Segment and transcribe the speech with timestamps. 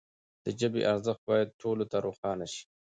[0.43, 2.63] د ژبي ارزښت باید ټولو ته روښانه سي.